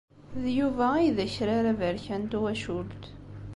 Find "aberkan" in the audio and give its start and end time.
1.71-2.21